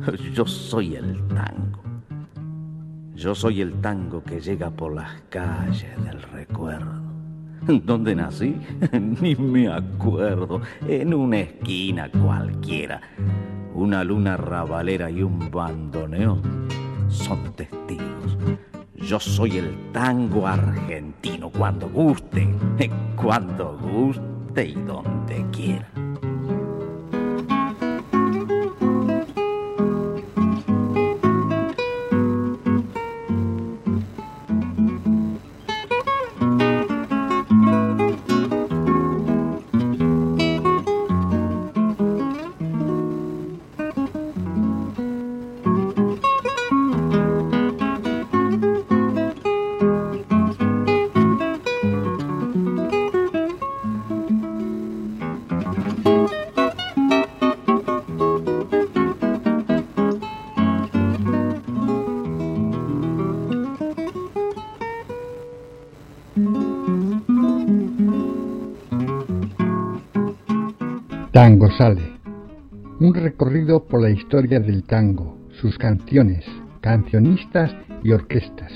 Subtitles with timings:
[0.34, 1.80] Yo soy el tango.
[3.14, 7.00] Yo soy el tango que llega por las calles del recuerdo.
[7.84, 8.56] ¿Dónde nací?
[9.20, 10.62] Ni me acuerdo.
[10.86, 13.00] En una esquina cualquiera.
[13.74, 16.40] Una luna rabalera y un bandoneón
[17.08, 18.38] son testigos.
[18.96, 22.48] Yo soy el tango argentino cuando guste,
[23.16, 26.09] cuando guste y donde quiera.
[73.90, 76.44] Por la historia del tango, sus canciones,
[76.80, 78.72] cancionistas y orquestas.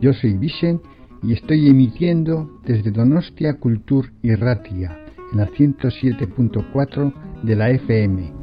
[0.00, 0.80] Yo soy Vicen
[1.22, 4.96] y estoy emitiendo desde Donostia Cultur y Ratia
[5.32, 8.41] en la 107.4 de la FM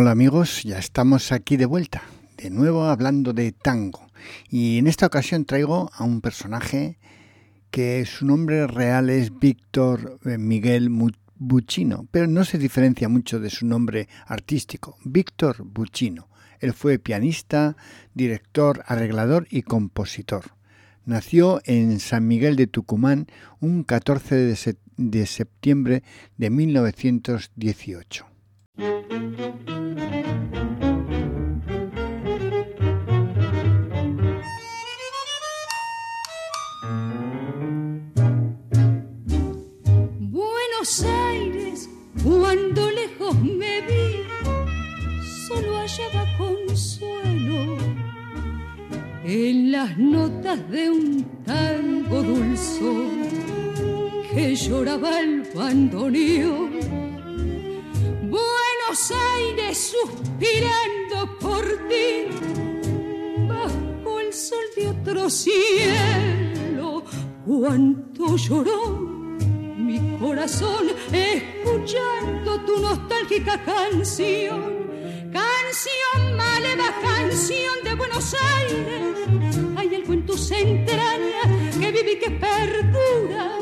[0.00, 2.02] Hola amigos, ya estamos aquí de vuelta,
[2.38, 4.06] de nuevo hablando de tango.
[4.48, 6.98] Y en esta ocasión traigo a un personaje
[7.70, 10.88] que su nombre real es Víctor eh, Miguel
[11.36, 16.30] Buccino, pero no se diferencia mucho de su nombre artístico, Víctor Buccino.
[16.60, 17.76] Él fue pianista,
[18.14, 20.52] director, arreglador y compositor.
[21.04, 23.26] Nació en San Miguel de Tucumán
[23.60, 26.02] un 14 de, de septiembre
[26.38, 28.29] de 1918.
[28.80, 28.96] Buenos
[41.04, 41.90] Aires,
[42.24, 44.24] cuando lejos me vi,
[45.46, 47.76] solo hallaba consuelo
[49.24, 53.28] en las notas de un tango dulzón
[54.32, 57.09] que lloraba el bandoneón
[58.90, 62.26] Aires suspirando por ti,
[63.46, 67.04] bajo el sol de otro cielo,
[67.46, 68.98] cuánto lloró
[69.76, 74.90] mi corazón escuchando tu nostálgica canción.
[75.32, 79.16] Canción maleva, canción de Buenos Aires.
[79.76, 83.56] Hay algo en tus entrañas que vive y que perdura.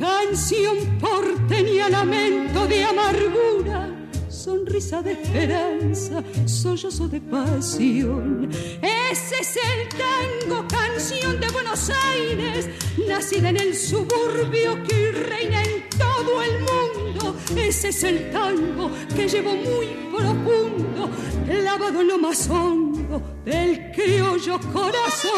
[0.00, 4.03] Canción porteña, lamento de amargura
[4.44, 8.50] sonrisa de esperanza, sollozo de pasión.
[8.82, 12.68] Ese es el tango, canción de Buenos Aires,
[13.08, 17.34] nacida en el suburbio que reina en todo el mundo.
[17.56, 21.08] Ese es el tango que llevo muy profundo,
[21.46, 25.32] clavado en lo más hondo del criollo corazón.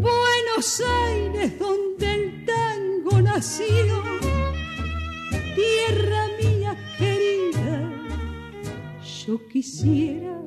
[0.00, 4.04] Buenos Aires, donde el tango nació,
[5.56, 6.43] tierra mía
[9.26, 10.38] yo quisiera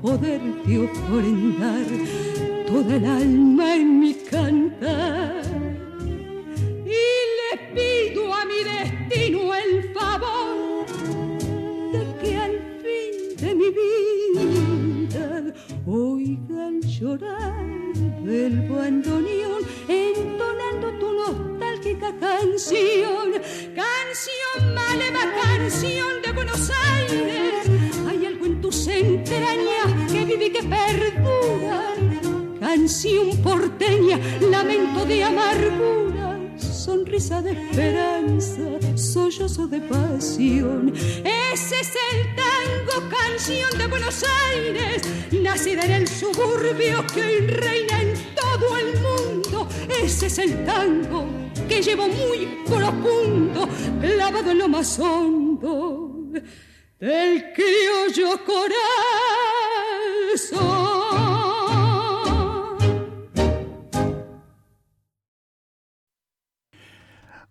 [0.00, 1.86] poderte ofrendar
[2.66, 5.42] toda el alma en mi cantar.
[6.84, 7.04] Y
[7.38, 10.86] le pido a mi destino el favor
[11.92, 15.54] de que al fin de mi vida
[15.86, 17.94] oigan llorar
[18.24, 23.32] del bandoneón entonando tu nostálgica canción.
[23.74, 27.71] Canción maleva, canción de Buenos Aires
[28.82, 31.94] tus entrañas que vive que perdura.
[32.58, 34.18] Canción porteña,
[34.50, 38.62] lamento de amargura, sonrisa de esperanza,
[38.96, 40.92] sollozo de pasión.
[40.94, 45.02] Ese es el tango, canción canción de Buenos Aires,
[45.32, 49.68] nacida en el suburbio que hoy reina en todo el mundo.
[50.02, 51.26] Ese es el tango
[51.68, 53.68] que llevo muy profundo,
[54.00, 56.12] clavado en lo más hondo
[57.02, 58.62] del criollo corazón.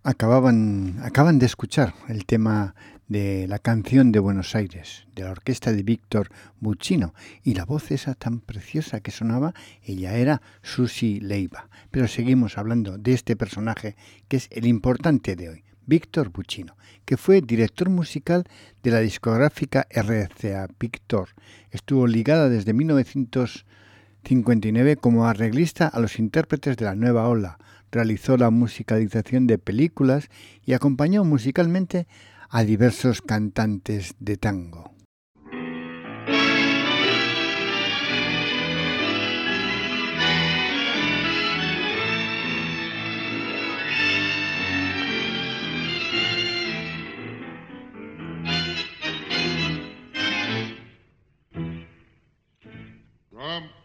[0.02, 2.74] Acababan, acaban de escuchar el tema
[3.08, 7.12] de la canción de Buenos Aires, de la orquesta de Víctor Buccino,
[7.42, 9.52] y la voz esa tan preciosa que sonaba,
[9.82, 11.68] ella era Susi Leiva.
[11.90, 13.96] Pero seguimos hablando de este personaje
[14.28, 18.44] que es el importante de hoy, Víctor Buccino, que fue director musical
[18.82, 21.30] de la discográfica RCA Víctor.
[21.70, 27.58] Estuvo ligada desde 1959 como arreglista a los intérpretes de la nueva ola,
[27.90, 30.28] realizó la musicalización de películas
[30.64, 32.06] y acompañó musicalmente
[32.48, 34.92] a diversos cantantes de tango.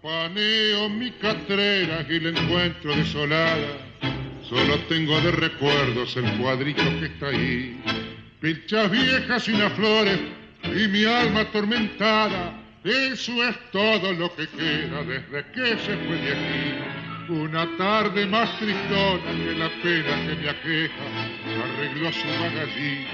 [0.02, 3.88] Campaneo mi catrera y la encuentro desolada
[4.48, 7.82] Solo tengo de recuerdos el cuadrito que está ahí.
[8.40, 10.20] Pilchas viejas y las flores
[10.64, 12.54] y mi alma atormentada.
[12.84, 17.34] Eso es todo lo que queda desde que se fue de aquí.
[17.34, 21.08] Una tarde más tristona que la pena que me aqueja.
[21.76, 23.06] Arregló su magallín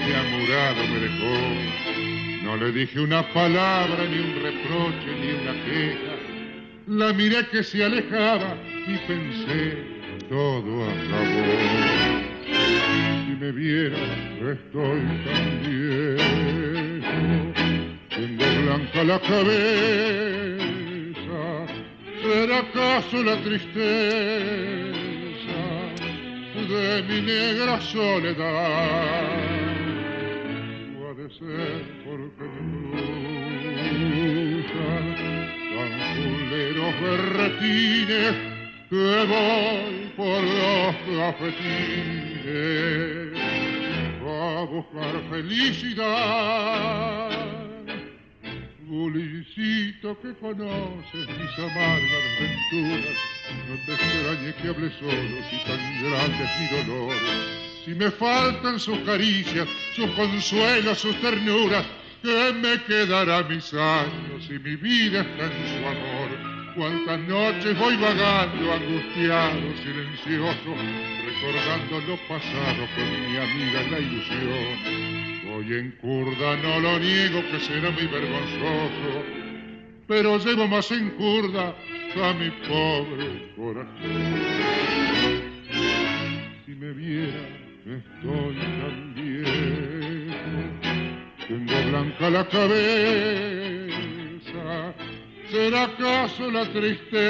[0.00, 2.42] y amurado me dejó.
[2.42, 6.11] No le dije una palabra, ni un reproche, ni una queja.
[6.88, 8.56] La miré que se alejaba
[8.88, 9.76] y pensé
[10.28, 11.46] todo acabó.
[12.44, 13.96] Si me viera,
[14.52, 16.42] estoy tan viejo,
[18.10, 20.56] tengo blanca la cabeza,
[22.20, 23.82] ¿será acaso la tristeza
[26.68, 29.30] de mi negra soledad?
[30.98, 33.22] O ha de ser porque me
[36.12, 38.36] tan culeros berretines
[38.90, 42.62] que voy por los cafetines
[44.26, 47.30] a buscar felicidad.
[48.80, 53.18] Bulicito que conoces mis amargas desventuras,
[53.68, 57.16] no te extrañe que hable solo si tan grande es mi dolor.
[57.84, 59.66] Si me faltan sus caricias,
[59.96, 61.86] sus consuelos, sus ternuras,
[62.22, 66.52] que me quedará mis años y mi vida está en su amor?
[66.76, 70.74] Cuántas noches voy vagando, angustiado, silencioso,
[71.26, 75.42] recordando lo pasado con mi amiga la ilusión.
[75.50, 79.24] Voy en curda, no lo niego que será muy vergonzoso,
[80.06, 81.74] pero llevo más en curda
[82.22, 83.92] a mi pobre corazón.
[86.64, 87.48] Si me viera,
[87.84, 88.54] estoy
[89.14, 90.01] viejo,
[91.48, 93.92] tengo blanca la cabeza
[95.50, 97.22] ¿Será acaso la tristeza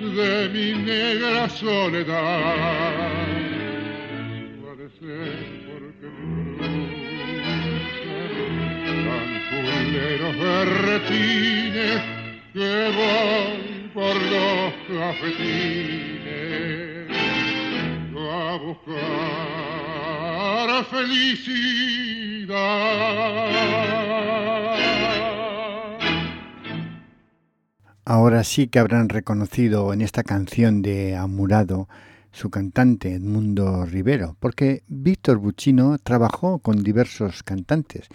[0.00, 2.94] de mi negra soledad?
[5.00, 5.36] Ser
[5.66, 6.58] porque me
[8.98, 12.02] tan berretines
[12.52, 16.14] que voy por los cafetines
[18.16, 19.83] a buscar
[20.90, 22.54] felicidad.
[28.06, 31.88] Ahora sí que habrán reconocido en esta canción de Amurado
[32.32, 38.08] su cantante Edmundo Rivero, porque Víctor Buccino trabajó con diversos cantantes,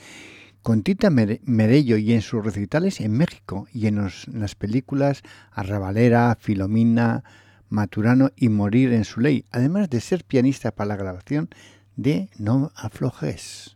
[0.61, 7.23] con Tita Merello y en sus recitales en México y en, las películas Arrabalera, Filomina,
[7.69, 11.49] Maturano y Morir en su ley, además de ser pianista para la grabación
[12.01, 13.75] de No aflojes.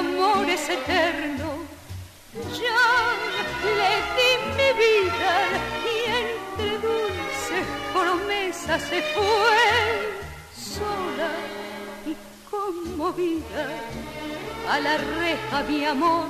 [0.00, 1.48] Amor es eterno.
[2.62, 2.84] Ya
[3.78, 5.34] le di mi vida
[5.92, 9.62] y entre dulces promesas se fue
[10.54, 11.30] sola
[12.80, 13.66] tengo vida,
[14.68, 16.26] a la reja mi amor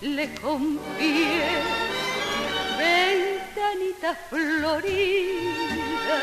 [0.00, 1.44] le confié.
[2.78, 6.16] Ventanita florida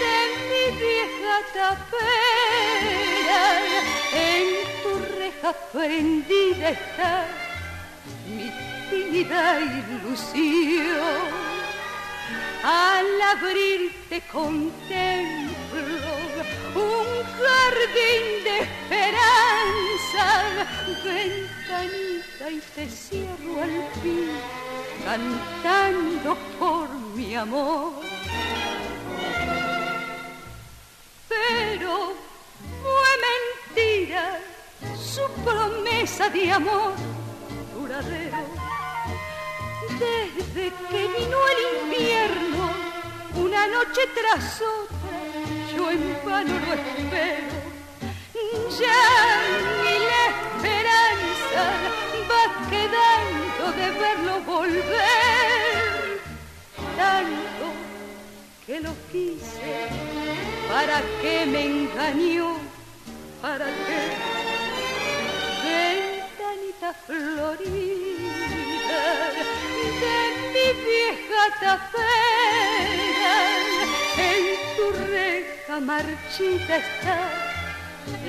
[0.00, 0.16] de
[0.48, 3.42] mi vieja tapera,
[5.44, 7.26] tu reja prendida está
[8.26, 8.50] mi
[8.90, 11.44] tímida ilusión.
[12.62, 15.82] Al abrirte contemplo
[16.74, 17.06] un
[17.40, 20.26] jardín de esperanza,
[21.04, 24.30] ventanita y te cierro al fin,
[25.04, 27.92] cantando por mi amor.
[31.28, 32.14] Pero
[32.82, 34.40] fue mentira
[34.96, 36.92] su promesa de amor
[37.74, 38.36] duradero.
[39.98, 42.70] Desde que vino el invierno,
[43.36, 47.64] una noche tras otra, yo en vano lo espero.
[48.78, 49.02] Ya
[49.82, 51.64] ni la esperanza
[52.30, 56.20] va quedando de verlo volver.
[56.96, 57.66] Tanto
[58.66, 59.88] que lo quise,
[60.68, 62.56] para que me engañó,
[63.40, 64.33] para qué.
[66.92, 68.44] Florida
[70.00, 70.16] de
[70.52, 73.36] mi vieja tapera,
[74.18, 74.44] en
[74.76, 77.20] tu reja marchita está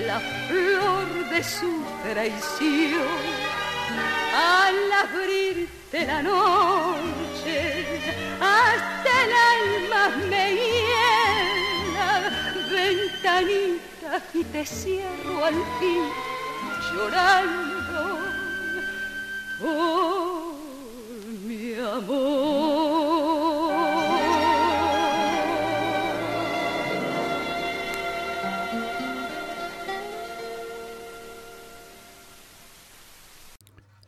[0.07, 3.19] la flor de su traición.
[4.33, 7.83] Al abrirte la noche,
[8.39, 12.09] hasta el alma me hiela,
[12.71, 16.35] ventanita y te cierro al fin
[16.93, 18.34] llorando
[19.59, 20.55] por
[21.45, 22.55] mi amor.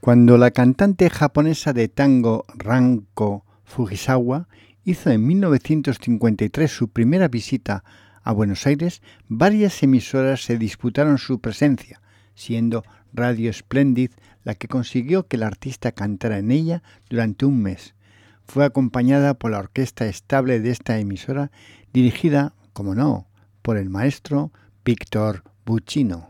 [0.08, 4.48] Cuando la cantante japonesa de tango Ranko Fujisawa
[4.86, 7.84] hizo en 1953 su primera visita
[8.24, 12.02] a Buenos Aires, varias emisoras se disputaron su presencia,
[12.36, 14.12] siendo Radio Splendid
[14.48, 17.96] la que consiguió que el artista cantara en ella durante un mes.
[18.46, 21.52] Fue acompañada por la orquesta estable de esta emisora,
[21.92, 23.28] dirigida, como no,
[23.62, 24.54] por el maestro
[24.86, 26.30] Víctor Buccino.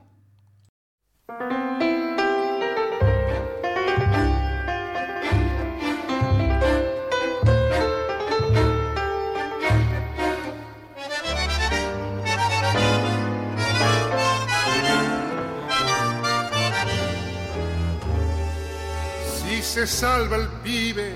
[19.77, 21.13] Se salva el pibe,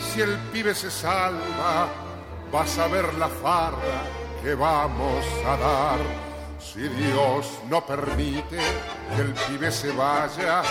[0.00, 1.88] si el pibe se salva,
[2.52, 4.02] vas a ver la farra
[4.40, 5.98] que vamos a dar.
[6.60, 8.58] Si Dios no permite
[9.16, 10.62] que el pibe se vaya,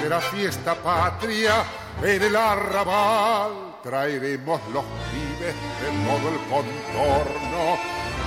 [0.00, 1.64] será fiesta patria
[2.04, 3.50] en el arrabal.
[3.82, 7.78] Traeremos los pibes de todo el contorno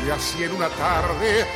[0.06, 1.48] y así en una tarde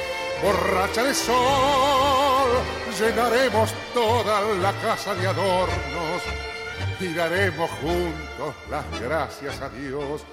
[0.41, 2.49] borracha de sol
[2.97, 6.23] llenaremos toda la casa de adornos
[6.99, 10.23] y daremos juntos las gracias a Dios.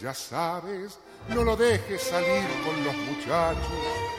[0.00, 4.16] Ya sabes, no lo dejes salir con los muchachos.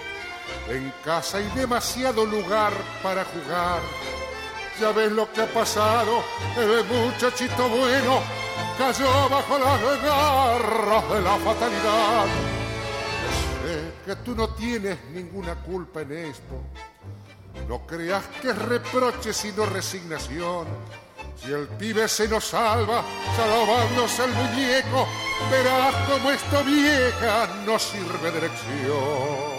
[0.69, 3.81] En casa hay demasiado lugar para jugar.
[4.79, 6.23] Ya ves lo que ha pasado,
[6.57, 8.21] el muchachito bueno
[8.77, 12.25] cayó bajo las garras de la fatalidad.
[13.63, 16.61] Sé que tú no tienes ninguna culpa en esto.
[17.67, 20.67] No creas que es reproche sino resignación.
[21.39, 23.03] Si el pibe se nos salva,
[23.35, 25.07] salvándose el muñeco,
[25.51, 29.57] verás como esta vieja no sirve de lección.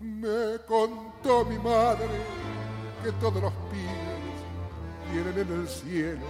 [0.00, 2.08] Me contó mi madre
[3.04, 4.02] que todos los pibes
[5.12, 6.26] tienen en el cielo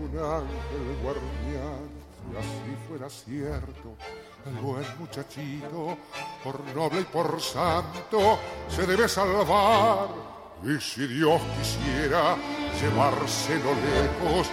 [0.00, 1.88] un ángel guardián.
[2.30, 3.96] Si así fuera cierto,
[4.44, 5.96] el buen muchachito,
[6.44, 10.27] por noble y por santo, se debe salvar.
[10.64, 12.36] Y si Dios quisiera
[12.80, 14.48] llevárselo lejos,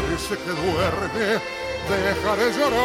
[0.00, 1.40] parece que duerme,
[1.88, 2.80] deja de llorar.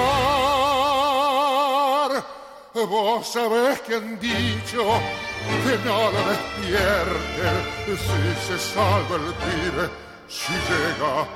[2.74, 5.00] Vos sabés que han dicho
[5.64, 9.90] que no lo despierte si se salva el pibe,
[10.28, 11.28] si llega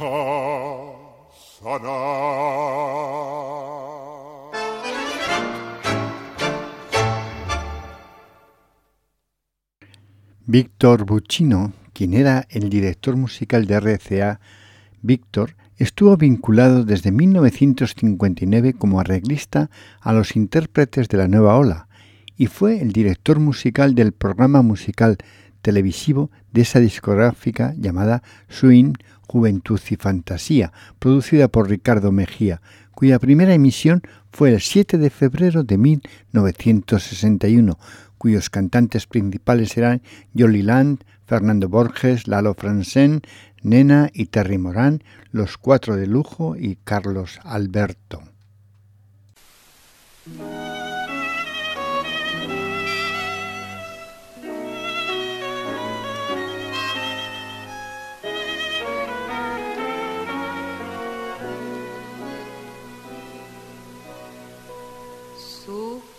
[0.00, 0.02] a
[1.60, 3.77] sanar.
[10.50, 14.40] Víctor Buccino, quien era el director musical de RCA,
[15.02, 19.68] Víctor, estuvo vinculado desde 1959 como arreglista
[20.00, 21.88] a los intérpretes de la nueva ola
[22.34, 25.18] y fue el director musical del programa musical
[25.60, 28.94] televisivo de esa discográfica llamada Swing,
[29.26, 32.62] Juventud y Fantasía, producida por Ricardo Mejía,
[32.92, 34.00] cuya primera emisión
[34.32, 37.78] fue el 7 de febrero de 1961,
[38.18, 40.02] cuyos cantantes principales eran
[40.36, 43.22] Jolly Land, Fernando Borges, Lalo Franzen,
[43.62, 48.22] Nena y Terry Morán, los cuatro de lujo y Carlos Alberto.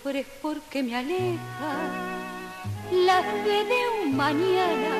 [0.09, 1.71] Sufres porque me aleja
[2.91, 4.95] la fe de un mañana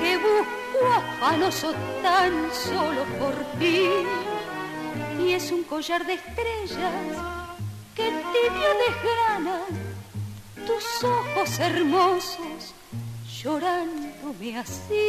[0.00, 3.90] que busco afanoso tan solo por ti.
[5.22, 6.94] Y es un collar de estrellas
[7.94, 9.60] que tibio desgrana
[10.66, 12.74] tus ojos hermosos
[13.42, 15.08] llorándome así.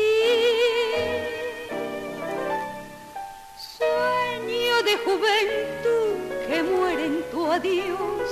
[3.78, 6.12] Sueño de juventud
[6.48, 8.30] que muere en tu adiós,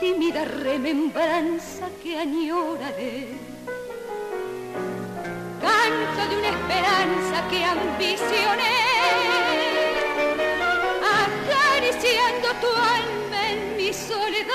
[0.00, 3.28] tímida remembranza que añoraré.
[5.60, 8.78] Canto de una esperanza que ambicioné,
[11.22, 14.54] acariciando tu alma en mi soledad.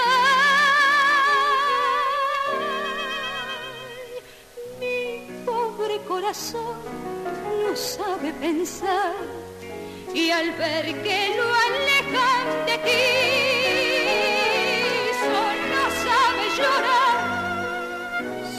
[4.79, 6.77] Mi pobre corazón
[7.63, 9.15] no sabe pensar
[10.13, 13.50] y al ver que lo alejan de ti,
[16.63, 17.17] llorar,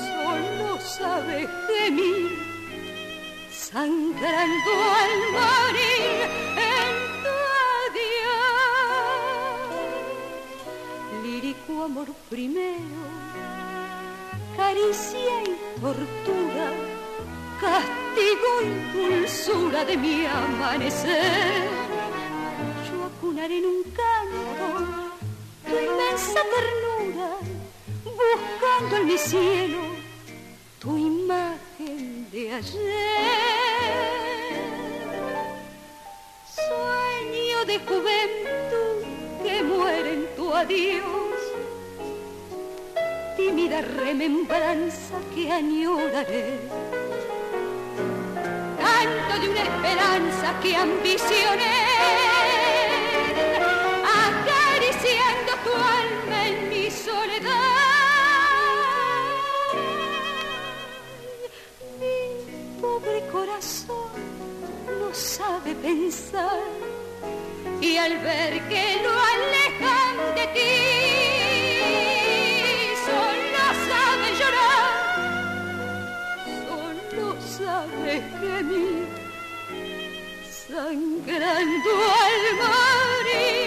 [0.06, 2.32] solo sabe gemir,
[3.50, 6.16] sangrando al morir
[6.76, 6.92] en
[7.24, 7.34] tu
[7.84, 8.42] adiós.
[11.24, 13.02] Lírico amor primero,
[14.56, 16.66] caricia y tortura
[17.62, 21.68] castigo y dulzura de mi amanecer.
[22.88, 24.66] Yo acunaré en un canto
[25.68, 27.28] tu inmensa ternura,
[28.90, 29.78] en mi cielo
[30.80, 32.82] tu imagen de ayer.
[36.54, 38.98] Sueño de juventud
[39.42, 41.38] que muere en tu adiós,
[43.36, 46.58] tímida remembranza que añoraré.
[48.78, 51.78] Canto de una esperanza que ambicioné,
[65.82, 66.60] pensar.
[67.80, 70.74] Y al ver que lo alejan de ti,
[73.06, 74.92] solo sabe llorar,
[76.68, 77.26] solo
[77.58, 79.06] sabe gemir,
[80.68, 81.92] sangrando
[82.24, 83.61] al morir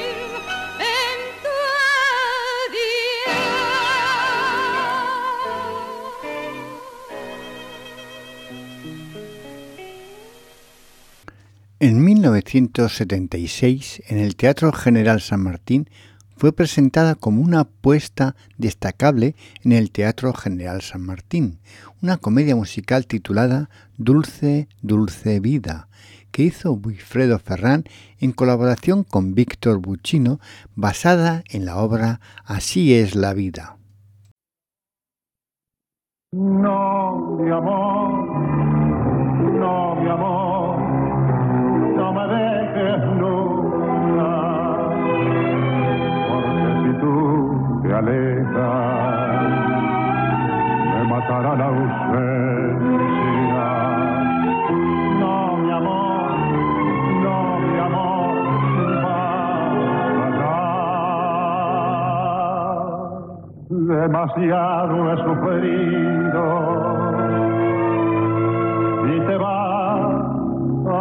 [12.31, 15.87] 1976, en el Teatro General San Martín,
[16.35, 21.59] fue presentada como una apuesta destacable en el Teatro General San Martín,
[22.01, 25.87] una comedia musical titulada Dulce, Dulce Vida,
[26.31, 27.83] que hizo Wilfredo Ferrán
[28.19, 30.39] en colaboración con Víctor Buccino,
[30.75, 33.77] basada en la obra Así es la vida.
[36.31, 38.27] No, mi amor,
[39.59, 40.74] no, mi amor,
[42.05, 44.31] no me dejes nunca,
[46.29, 47.13] porque si tú
[47.81, 49.41] te alejas,
[50.93, 52.85] me matará la ausencia.
[55.19, 56.29] No, mi amor,
[57.25, 58.33] no, mi amor,
[60.39, 60.57] ya.
[63.97, 66.43] demasiado he sufrido
[69.07, 69.64] y te vas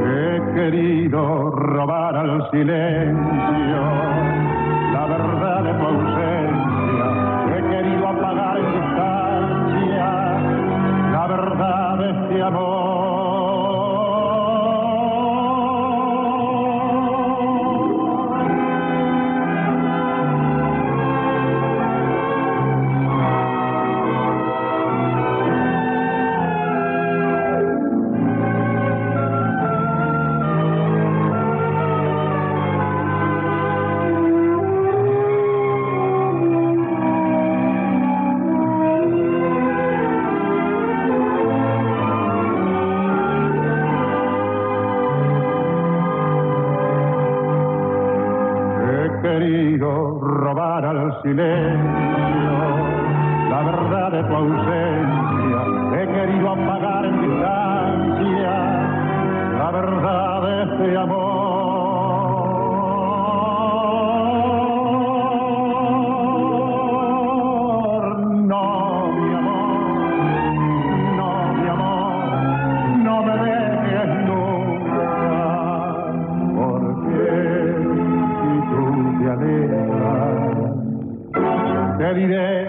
[0.05, 3.83] He querido robar al silencio
[4.93, 6.32] la verdad de tu
[11.35, 13.12] verdad de este amor.
[51.23, 52.53] Silencio
[53.49, 55.59] la verdad de tu ausencia.
[55.93, 58.55] He querido apagar en distancia
[59.57, 61.62] la verdad de este amor.
[82.27, 82.62] Te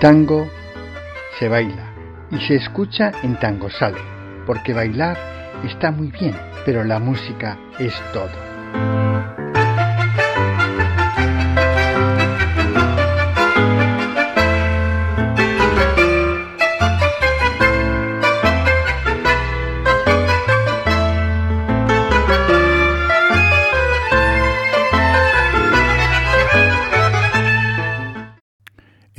[0.00, 0.48] tango
[1.38, 1.92] se baila
[2.30, 4.00] y se escucha en Tango Sale,
[4.46, 5.18] porque bailar
[5.62, 6.34] está muy bien,
[6.64, 9.09] pero la música es todo.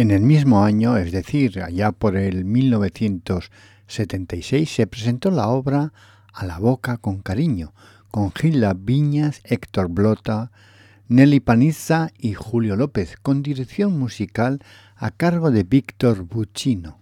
[0.02, 5.94] En el mismo año, es decir, allá por el 1976, se presentó la obra
[6.34, 7.76] A la boca con cariño,
[8.10, 10.52] con Gilda Viñas, Héctor Blota,
[11.08, 14.64] Nelly Paniza y Julio López, con dirección musical
[14.96, 16.98] a cargo de Víctor Buccino.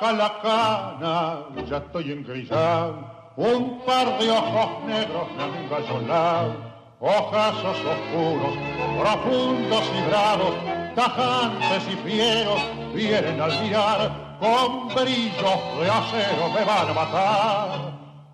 [0.00, 6.54] Araca la cana, ya estoy engrisado, un par de ojos negros me han engasolado,
[7.00, 8.54] ojazos oscuros,
[9.00, 10.54] profundos y bravos,
[10.94, 12.60] tajantes y fieros,
[12.94, 17.68] vienen al mirar, con brillos de acero me van a matar,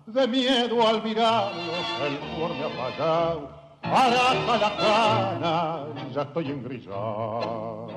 [0.05, 3.49] de miedo al mirarlos el cuor me ha fallado,
[3.93, 7.87] araca la cana, ya estoy engrisado.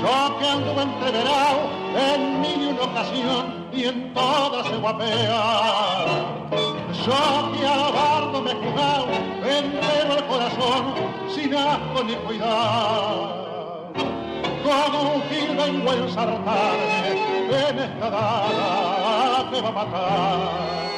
[0.00, 1.60] Yo que ando entreverado
[1.96, 5.42] en mil una ocasión y en todas se guapea.
[7.06, 9.06] Yo que a bardo me he jugado
[9.42, 10.94] entero el corazón
[11.28, 13.92] sin asco ni cuidado.
[14.64, 17.10] Como un gil vengo a ensartarme
[17.50, 20.93] en esta dada que va a matarme.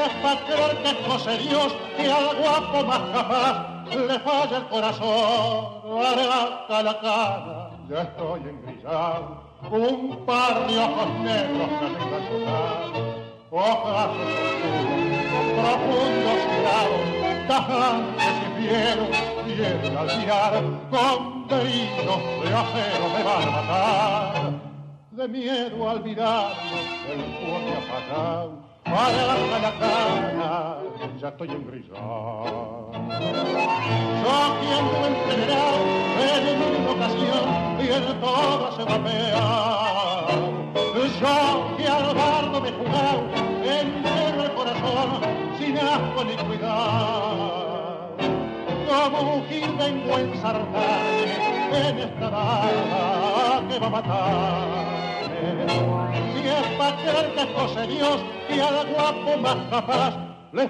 [0.00, 0.08] Es
[0.46, 7.00] creer que de Dios que al guapo más capaz le falla el corazón, arranca la
[7.00, 13.00] cara, ya estoy engrisado, un par de ojos negros engasolado,
[13.50, 14.16] ojazos
[14.56, 15.20] oscuros,
[15.60, 19.16] profundos y tajantes y fieros,
[19.48, 24.52] y al mirar, con brillos de acero me van a matar,
[25.10, 30.78] de miedo al mirarlos el fuego apagado, para la cara,
[31.20, 32.90] ya estoy en engrillado.
[34.22, 35.74] Yo quiero enterar
[36.20, 37.46] en una ocasión
[37.80, 40.50] y el todo se va a pear.
[41.20, 43.22] Yo que al bardo me jugado,
[43.62, 45.20] entero el corazón,
[45.58, 48.10] sin asco ni cuidado.
[48.88, 54.89] Como un gil vengo a ensartarme en esta daga que va a matar.
[56.34, 56.66] Si es
[57.34, 60.14] que Dios y al guapo más capaz
[60.52, 60.68] le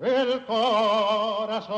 [0.00, 1.76] el corazón.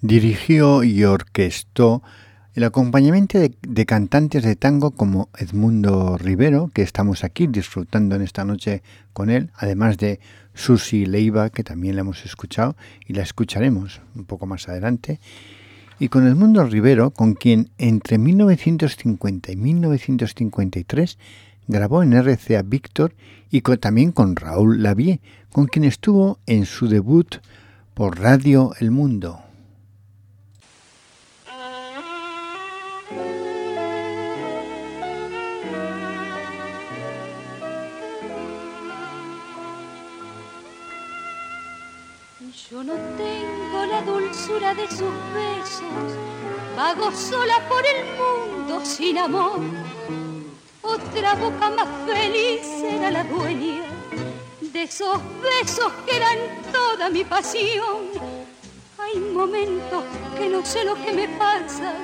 [0.00, 2.02] Dirigió y orquestó
[2.54, 8.44] el acompañamiento de, cantantes de tango como Edmundo Rivero, que estamos aquí disfrutando en esta
[8.44, 8.82] noche
[9.12, 10.18] con él, además de
[10.58, 15.20] Susi Leiva, que también la hemos escuchado y la escucharemos un poco más adelante,
[16.00, 21.18] y con Edmundo Rivero, con quien entre 1950 y 1953
[21.68, 23.14] grabó en RCA Víctor
[23.50, 25.20] y también con Raúl Lavie,
[25.52, 27.36] con quien estuvo en su debut
[27.94, 29.47] por Radio El Mundo.
[44.74, 46.08] De sus besos,
[46.76, 49.60] vago sola por el mundo sin amor.
[50.82, 53.84] Otra boca más feliz era la dueña
[54.60, 56.38] de esos besos que eran
[56.72, 58.10] toda mi pasión.
[58.98, 60.04] Hay momentos
[60.36, 61.94] que no sé lo que me pasa,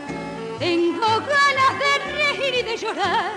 [0.58, 3.32] tengo ganas de reír y de llorar.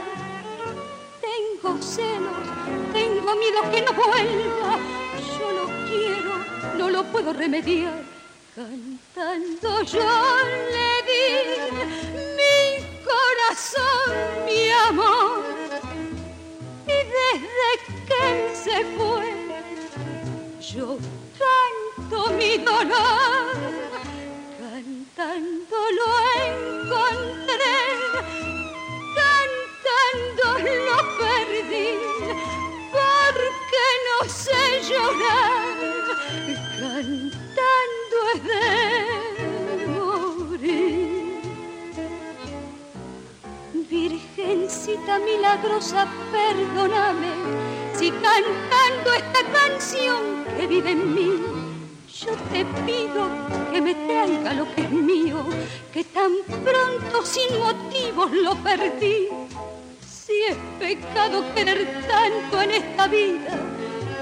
[1.22, 2.48] Tengo celos,
[2.94, 4.78] tengo miedo que no vuelva,
[5.38, 6.28] yo lo quiero
[6.78, 8.17] no lo puedo remediar.
[8.58, 10.10] Cantando yo
[10.74, 11.26] le di
[12.38, 12.58] mi
[13.06, 14.10] corazón,
[14.48, 15.46] mi amor.
[16.88, 17.70] Y desde
[18.08, 19.28] que él se fue,
[20.74, 20.98] yo
[21.38, 23.54] canto mi dolor.
[24.58, 26.10] Cantando lo
[26.48, 27.80] encontré,
[29.20, 30.46] cantando
[30.88, 31.90] lo perdí,
[32.92, 35.68] porque no sé llorar
[38.48, 39.28] de.
[43.90, 51.32] Virgencita milagrosa, perdóname si cantando esta canción que vive en mí,
[52.22, 53.28] yo te pido
[53.72, 55.44] que me traiga lo que es mío,
[55.92, 56.32] que tan
[56.64, 59.30] pronto sin motivos lo perdí.
[60.08, 63.58] Si es pecado querer tanto en esta vida,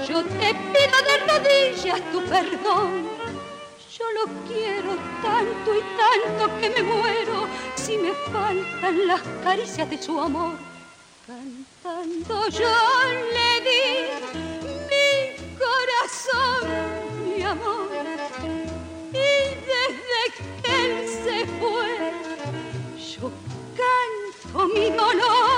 [0.08, 3.15] yo te pido de rodillas tu perdón.
[4.16, 10.18] Lo quiero tanto y tanto que me muero si me faltan las caricias de su
[10.18, 10.54] amor.
[11.26, 12.76] Cantando yo
[13.34, 13.84] le di
[14.90, 16.62] mi corazón,
[17.26, 17.88] mi amor.
[19.12, 19.32] Y
[19.70, 20.22] desde
[20.62, 21.92] que él se fue,
[23.12, 23.30] yo
[23.76, 25.55] canto mi dolor.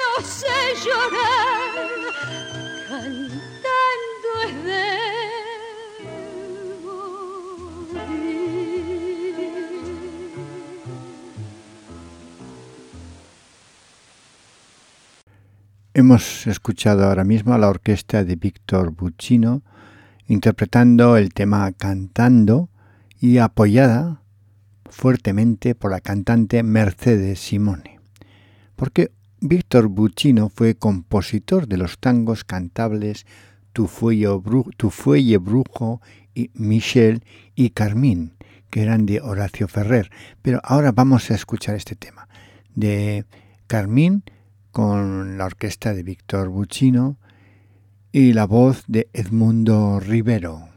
[0.00, 0.46] No sé
[0.84, 1.88] llorar,
[4.44, 5.00] es de
[15.92, 19.62] Hemos escuchado ahora mismo a la orquesta de Víctor Buccino
[20.28, 22.68] interpretando el tema Cantando
[23.20, 24.19] y apoyada
[24.90, 28.00] fuertemente por la cantante Mercedes Simone.
[28.76, 33.26] Porque Víctor Buccino fue compositor de los tangos cantables
[33.72, 36.00] Tu Fuelle, Brujo
[36.34, 37.24] y Michel
[37.54, 38.34] y Carmín,
[38.68, 40.10] que eran de Horacio Ferrer.
[40.42, 42.28] Pero ahora vamos a escuchar este tema
[42.74, 43.24] de
[43.66, 44.24] Carmín
[44.70, 47.16] con la orquesta de Víctor Buccino
[48.12, 50.68] y la voz de Edmundo Rivero.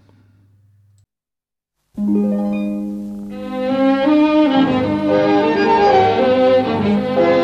[4.54, 4.70] Thank
[7.28, 7.43] you.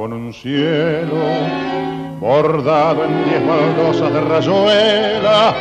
[0.00, 1.20] Con un cielo
[2.20, 5.52] bordado en diez baldosas de rayuela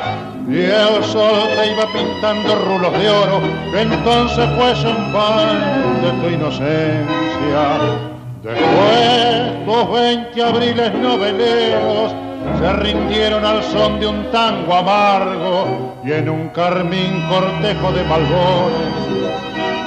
[0.47, 4.73] y el sol te iba pintando rulos de oro que entonces fue
[5.11, 5.59] pan
[6.01, 7.63] de tu inocencia.
[8.41, 12.13] Después tus veinte abriles noveleros
[12.61, 18.95] se rindieron al son de un tango amargo y en un carmín cortejo de malbones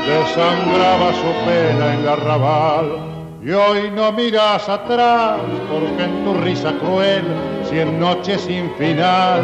[0.07, 3.22] desangraba su pena en garrabal.
[3.45, 7.25] Y hoy no miras atrás porque en tu risa cruel,
[7.69, 9.43] si en noche sin final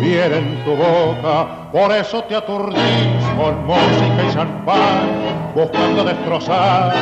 [0.00, 5.08] viera en tu boca, por eso te aturdís con música y champán,
[5.56, 6.94] buscando destrozar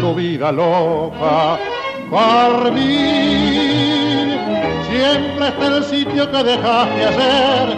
[0.00, 1.58] tu vida loca.
[2.72, 4.38] mí
[4.88, 7.76] siempre está el sitio que dejaste hacer.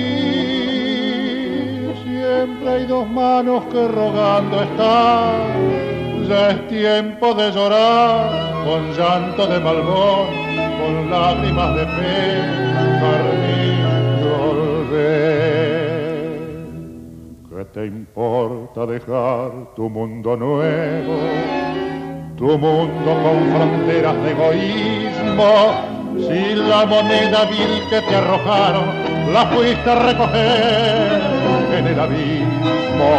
[2.05, 6.06] siempre hay dos manos que rogando están.
[6.27, 10.27] Ya es tiempo de llorar con llanto de malvón,
[10.77, 12.43] con lágrimas de fe,
[12.99, 13.85] Carmín,
[14.27, 15.07] volver.
[17.49, 21.17] ¿Qué te importa dejar tu mundo nuevo?
[22.35, 25.51] Tu mundo con fronteras de egoísmo
[26.17, 28.87] si la moneda vil que te arrojaron
[29.31, 31.21] la fuiste a recoger
[31.77, 33.11] en el abismo.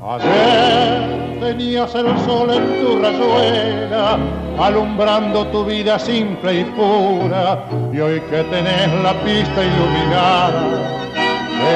[0.00, 4.18] Ayer tenías el sol en tu rayuela,
[4.58, 10.62] alumbrando tu vida simple y pura, y hoy que tenés la pista iluminada,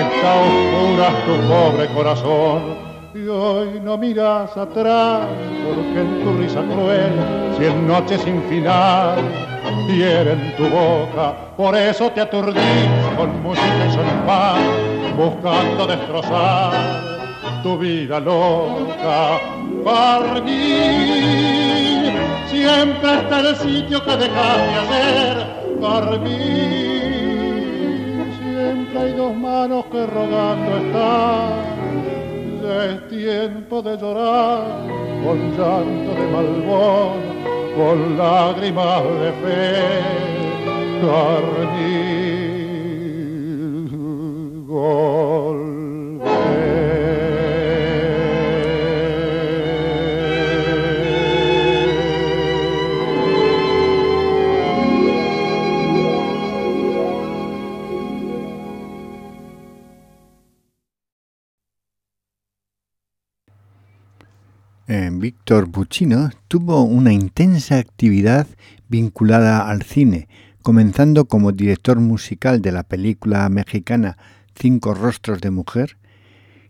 [0.01, 2.92] está oscura tu pobre corazón.
[3.14, 5.27] Y hoy no miras atrás,
[5.66, 7.12] porque en tu risa cruel,
[7.59, 9.18] si en noche sin final,
[9.87, 12.57] hiere en tu boca, por eso te aturdís
[13.16, 14.61] con música y champán,
[15.16, 17.22] buscando destrozar
[17.62, 19.40] tu vida loca.
[19.85, 20.53] Carmín,
[22.48, 25.46] siempre está el sitio que dejaste hacer,
[25.81, 26.31] Carmín,
[28.40, 31.72] siempre hay dos manos que rogando están.
[32.62, 34.62] Ya es tiempo de llorar
[35.25, 37.42] con llanto de malvón
[37.77, 40.03] con lágrimas de fe,
[64.93, 68.47] Víctor Buccino tuvo una intensa actividad
[68.89, 70.29] vinculada al cine,
[70.61, 74.19] comenzando como director musical de la película mexicana
[74.55, 75.97] Cinco Rostros de Mujer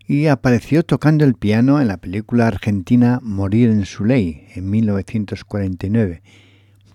[0.07, 6.21] y apareció tocando el piano en la película argentina Morir en su ley en 1949.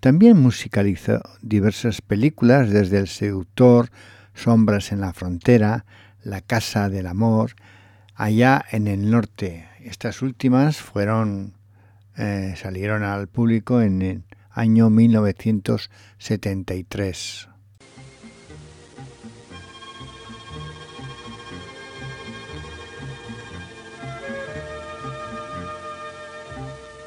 [0.01, 3.91] También musicalizó diversas películas desde El seductor,
[4.33, 5.85] Sombras en la frontera,
[6.23, 7.55] La casa del amor,
[8.15, 11.55] Allá en el norte, estas últimas fueron
[12.17, 17.49] eh, salieron al público en el año 1973.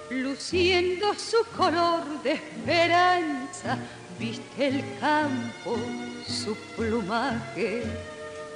[0.10, 3.78] Luciendo su color de esperanza,
[4.18, 5.78] viste el campo,
[6.26, 7.84] su plumaje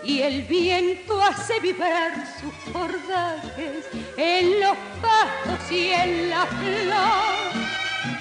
[0.06, 3.86] y el viento hace vibrar sus cordajes
[4.18, 7.66] en los pastos y en la flor.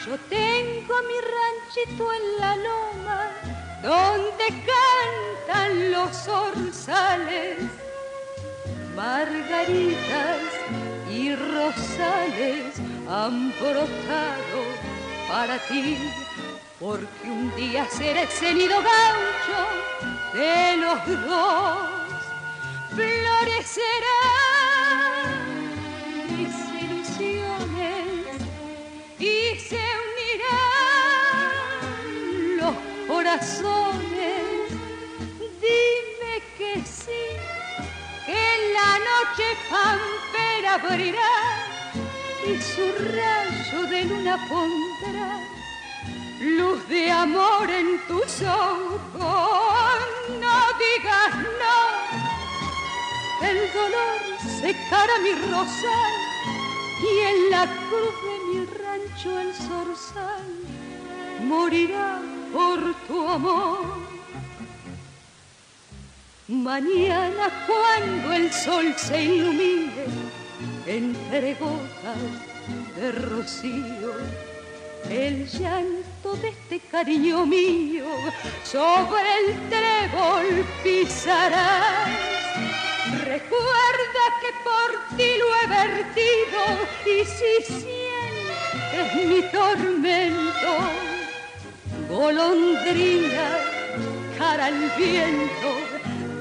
[0.07, 3.31] Yo tengo mi ranchito en la loma
[3.83, 7.59] donde cantan los orzales,
[8.97, 10.41] margaritas
[11.11, 12.77] y rosales
[13.09, 14.63] han brotado
[15.29, 15.99] para ti,
[16.81, 21.79] porque un día seré el nido gaucho de los dos
[22.91, 23.79] florecerán
[26.37, 28.43] mis ilusiones
[29.21, 31.53] y se unirán
[32.59, 32.75] los
[33.07, 34.45] corazones.
[35.39, 37.25] Dime que sí,
[38.27, 41.35] que la noche pampera abrirá
[42.45, 45.54] y su rayo de luna pondrá
[46.45, 48.93] luz de amor en tus ojos,
[50.41, 51.79] no digas no,
[53.49, 54.21] el dolor
[54.61, 56.15] secará mi rosal
[57.03, 60.49] y en la cruz de mi rancho el zorzal
[61.41, 62.21] morirá
[62.53, 64.05] por tu amor.
[66.47, 70.05] Mañana cuando el sol se ilumine
[70.87, 72.19] entre gotas
[72.97, 74.13] de rocío,
[75.11, 78.07] el llanto de este cariño mío
[78.65, 82.09] sobre el trébol pisarás.
[83.25, 86.61] Recuerda que por ti lo he vertido
[87.05, 90.73] y si sientes mi tormento,
[92.09, 93.59] golondrina,
[94.39, 95.71] cara al viento,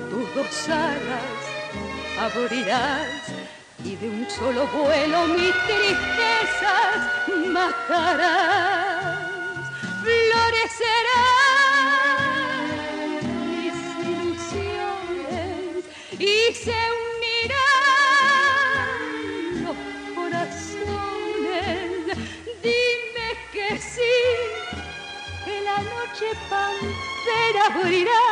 [0.09, 1.43] tus dos alas
[2.20, 3.22] abrirás
[3.84, 7.07] y de un solo vuelo mis tristezas
[7.47, 9.17] matarás.
[10.01, 11.09] Florecerán
[13.49, 13.75] mis
[14.07, 15.84] ilusiones
[16.17, 17.63] y se unirán
[19.63, 19.77] los
[20.15, 21.89] corazones.
[22.63, 24.15] Dime que sí,
[25.43, 28.25] que la noche pantera abrirá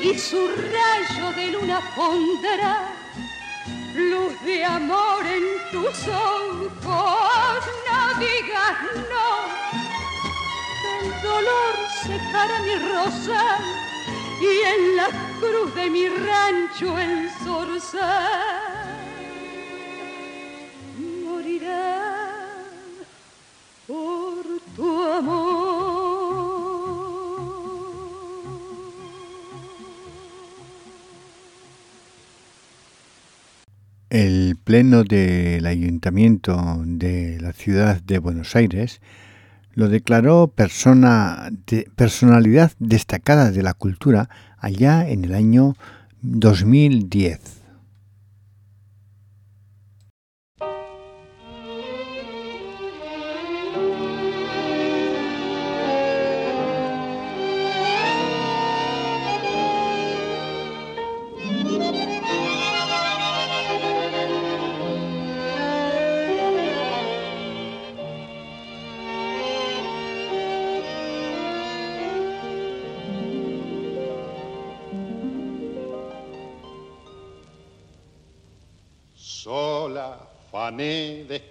[0.00, 2.95] y su rayo de luna pondrá
[3.96, 7.60] luz de amor en tus ojos.
[7.88, 8.78] No digas
[9.12, 9.28] no,
[10.98, 13.64] el dolor secará mi rosal
[14.40, 14.44] y
[14.74, 15.08] en la
[15.40, 18.96] cruz de mi rancho el zorzal
[21.24, 22.48] morirá
[23.86, 24.44] por
[24.76, 25.65] tu amor.
[34.08, 39.00] El Pleno del Ayuntamiento de la ciudad de Buenos Aires
[39.74, 44.28] lo declaró persona de, personalidad destacada de la cultura
[44.58, 45.74] allá en el año
[46.22, 47.55] 2010.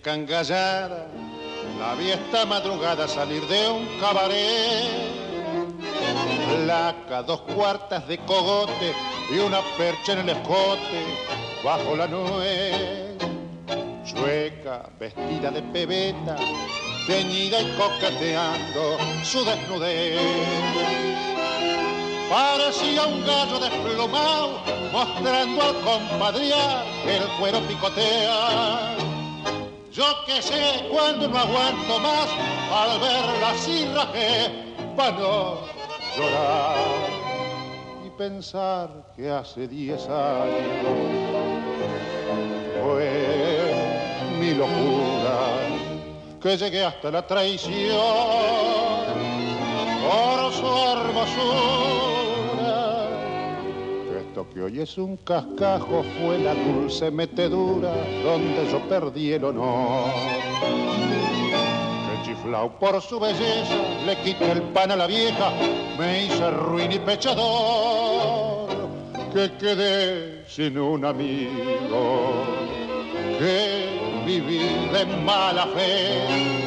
[0.05, 1.07] Descangallada,
[1.79, 5.15] la vi esta madrugada salir de un cabaret.
[6.67, 8.93] Laca, dos cuartas de cogote
[9.33, 11.01] y una percha en el escote
[11.63, 13.17] bajo la nuez.
[14.05, 16.35] Chueca, vestida de pebeta,
[17.07, 20.21] teñida y coqueteando su desnudez.
[22.29, 29.04] Parecía un gallo desplomado, mostrando al compadrear el cuero picotea
[29.95, 32.27] yo que sé cuando no aguanto más
[32.71, 34.51] al verla así rajé
[34.97, 35.59] para no
[36.17, 36.75] llorar
[38.05, 41.15] y pensar que hace diez años
[42.83, 43.73] fue
[44.37, 45.65] mi locura
[46.41, 47.97] que llegué hasta la traición.
[50.05, 52.14] Por su hermosura
[54.43, 60.11] que hoy es un cascajo fue la dulce metedura donde yo perdí el honor.
[62.05, 63.75] Que chiflao por su belleza,
[64.05, 65.51] le quité el pan a la vieja,
[65.97, 68.67] me hice ruin y pechador.
[69.31, 72.33] Que quedé sin un amigo,
[73.39, 73.87] que
[74.25, 76.65] viví de mala fe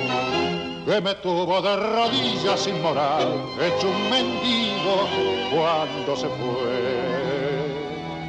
[0.86, 3.28] que me tuvo de rodillas sin moral,
[3.60, 5.06] hecho un mendigo
[5.50, 7.17] cuando se fue.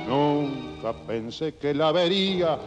[0.10, 2.58] Nunca pensé que la vería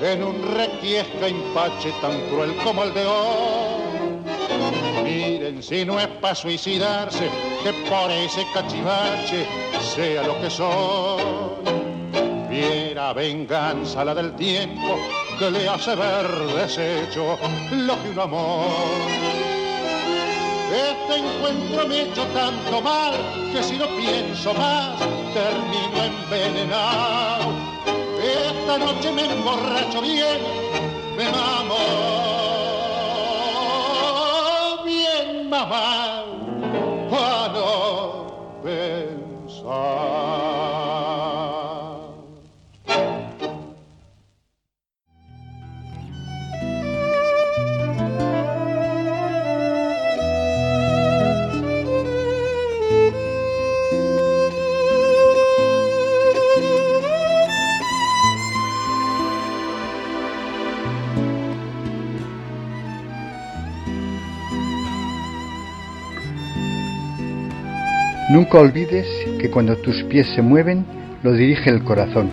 [0.00, 5.04] en un requiesca impache tan cruel como el de hoy.
[5.04, 7.30] Miren si no es para suicidarse,
[7.62, 9.46] que por ese cachivache
[9.80, 11.22] sea lo que soy.
[12.50, 14.98] Viera venganza la del tiempo
[15.38, 16.26] que le hace ver
[16.56, 17.38] deshecho
[17.70, 19.47] lo que un amor
[20.72, 23.14] este encuentro me hecho tanto mal
[23.52, 24.98] que si no pienso más
[25.32, 27.52] termino envenenado.
[28.22, 30.38] Esta noche me emborracho bien,
[31.16, 31.76] me mamo
[34.84, 36.17] bien mamá
[68.28, 69.06] Nunca olvides
[69.40, 70.84] que cuando tus pies se mueven,
[71.22, 72.30] lo dirige el corazón,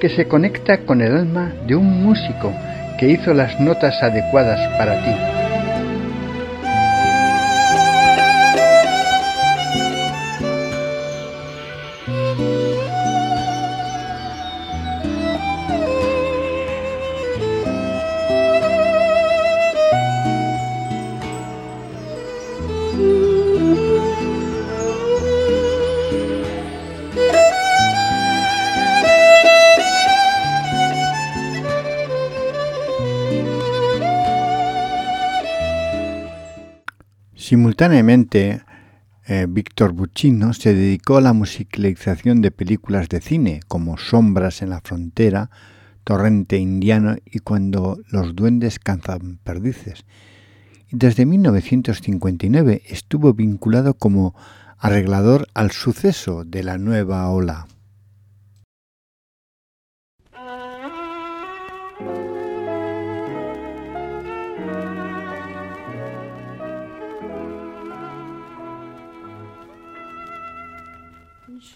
[0.00, 2.50] que se conecta con el alma de un músico
[2.98, 5.43] que hizo las notas adecuadas para ti.
[37.74, 38.62] Simultáneamente,
[39.26, 44.70] eh, Víctor Buccino se dedicó a la musicalización de películas de cine como Sombras en
[44.70, 45.50] la frontera,
[46.04, 50.04] Torrente indiano y Cuando los duendes cazan perdices.
[50.92, 54.36] Desde 1959 estuvo vinculado como
[54.78, 57.66] arreglador al suceso de la nueva ola.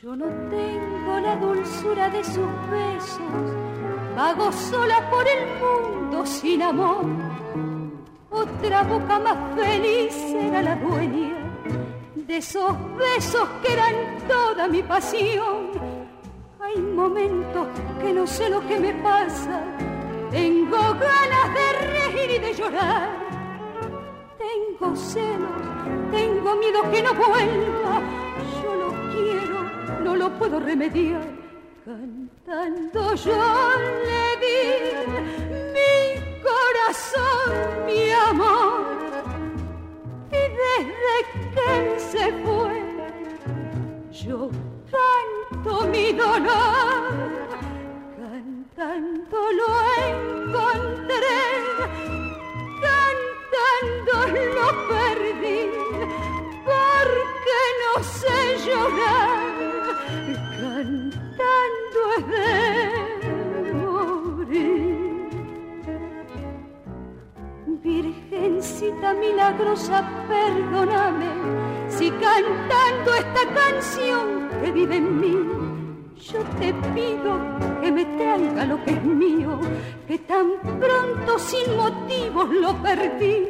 [0.09, 3.45] Yo no tengo la dulzura de sus besos,
[4.17, 7.05] vago sola por el mundo sin amor.
[8.31, 11.37] Otra boca más feliz era la dueña
[12.15, 13.95] de esos besos que eran
[14.27, 15.73] toda mi pasión.
[16.59, 17.67] Hay momentos
[18.01, 19.61] que no sé lo que me pasa,
[20.31, 23.11] tengo ganas de reír y de llorar.
[24.39, 25.61] Tengo celos,
[26.11, 28.28] tengo miedo que no vuelva,
[30.01, 31.23] no lo puedo remediar.
[31.85, 33.37] Cantando yo
[34.09, 34.61] le di
[35.75, 38.97] mi corazón, mi amor.
[40.31, 41.15] Y desde
[41.55, 42.75] que él se fue,
[44.13, 44.51] yo
[44.91, 47.09] canto mi dolor.
[48.17, 49.69] Cantando lo
[50.07, 51.41] encontré,
[52.87, 54.15] cantando
[54.57, 55.61] lo perdí,
[56.65, 59.58] porque no sé llorar
[60.79, 62.23] cantando es
[64.49, 64.65] de.
[67.83, 69.99] Virgencita milagrosa,
[70.29, 71.27] perdóname
[71.89, 75.37] si cantando esta canción que vive en mí,
[76.17, 77.41] yo te pido
[77.81, 79.59] que me traiga lo que es mío,
[80.07, 83.49] que tan pronto sin motivos lo perdí.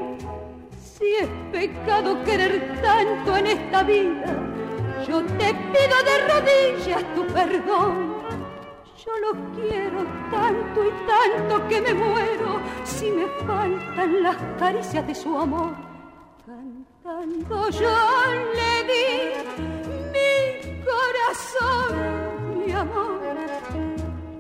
[0.81, 4.58] Si es pecado querer tanto en esta vida,
[5.07, 8.19] yo te pido de rodillas tu perdón.
[9.05, 15.15] Yo lo quiero tanto y tanto que me muero si me faltan las caricias de
[15.15, 15.75] su amor.
[16.45, 17.97] Cantando yo
[18.55, 19.09] le di
[20.13, 23.21] mi corazón, mi amor.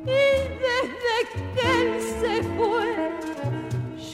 [0.04, 0.24] Y
[0.64, 1.16] desde
[1.54, 2.88] que él se fue,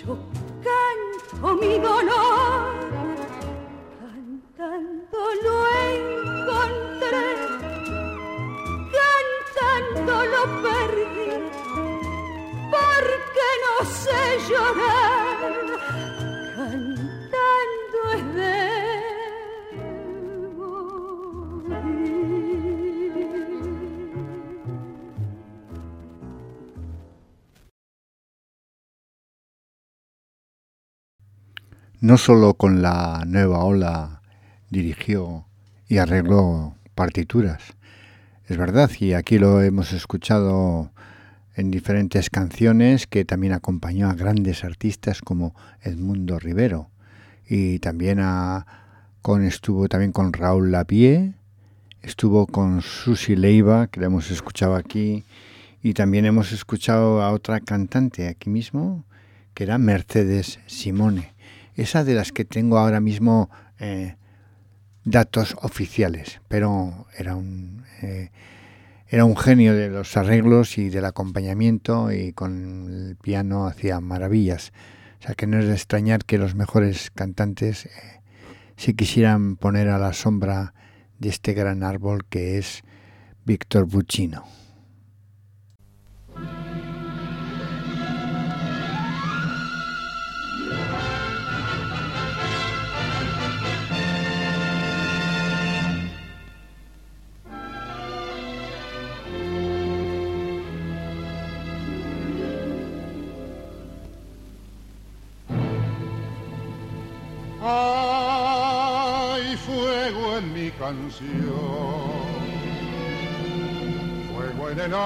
[0.04, 0.18] yo
[0.62, 2.74] canto mi dolor.
[4.56, 5.83] Cantando lo
[12.70, 15.52] porque no sé llorar,
[18.12, 18.84] es de
[32.00, 34.20] No solo con la nueva ola
[34.68, 35.46] dirigió
[35.88, 37.62] y arregló partituras.
[38.46, 40.90] Es verdad, y aquí lo hemos escuchado
[41.54, 46.90] en diferentes canciones que también acompañó a grandes artistas como Edmundo Rivero.
[47.48, 48.66] Y también a,
[49.22, 51.32] con estuvo también con Raúl Lapie,
[52.02, 55.24] estuvo con Susi Leiva, que la hemos escuchado aquí,
[55.82, 59.06] y también hemos escuchado a otra cantante aquí mismo,
[59.54, 61.32] que era Mercedes Simone.
[61.76, 64.16] Esa de las que tengo ahora mismo eh,
[65.04, 68.30] datos oficiales, pero era un, eh,
[69.08, 74.72] era un genio de los arreglos y del acompañamiento y con el piano hacía maravillas.
[75.20, 77.90] O sea que no es de extrañar que los mejores cantantes eh,
[78.76, 80.74] se quisieran poner a la sombra
[81.18, 82.82] de este gran árbol que es
[83.44, 84.44] Víctor Buccino.
[110.84, 112.12] Canción,
[114.28, 115.04] fuego en el alma,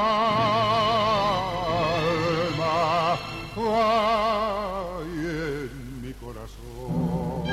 [5.04, 7.44] en mi corazón,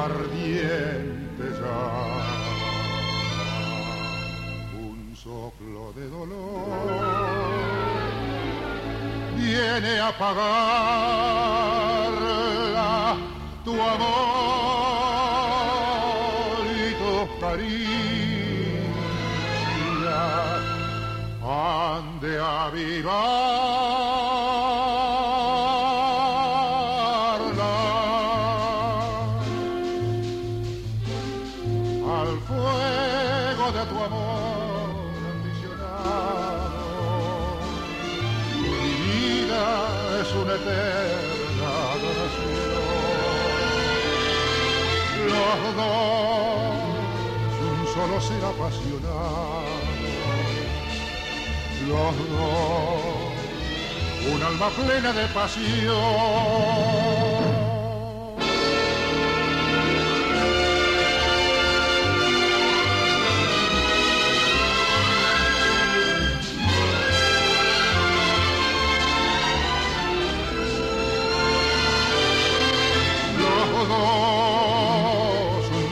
[0.00, 1.84] ardiente ya,
[4.88, 6.94] un soplo de dolor
[9.36, 10.73] viene a pagarla
[54.64, 56.54] alma plena de pasión.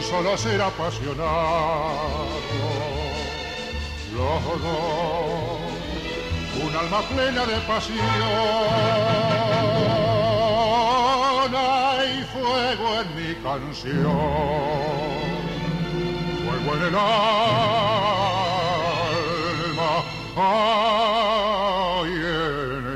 [0.08, 2.26] solo ser apasionado,
[4.14, 5.41] los dos,
[6.72, 7.98] un alma plena de pasión.
[11.54, 14.02] Hay fuego en mi canción,
[16.44, 17.12] fuego en el alma,
[20.36, 22.12] hay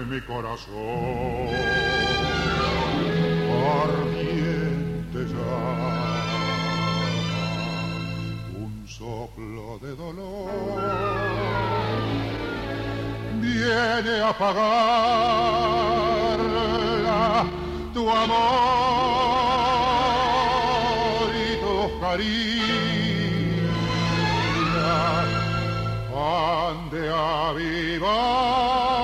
[0.01, 1.49] en mi corazón.
[3.83, 5.93] Ardiente llama,
[8.59, 11.36] un soplo de dolor
[13.67, 14.67] viene a apagarla
[17.93, 18.37] tu amor
[21.35, 22.47] y tus caricias
[26.15, 28.96] han de avivarla.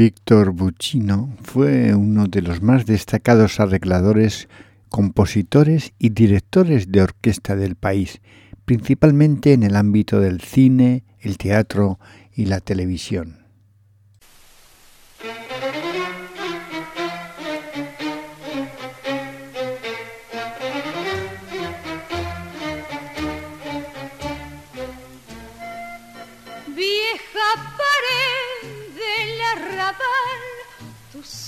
[0.00, 4.48] Víctor Buccino fue uno de los más destacados arregladores,
[4.88, 8.22] compositores y directores de orquesta del país,
[8.64, 11.98] principalmente en el ámbito del cine, el teatro
[12.34, 13.39] y la televisión.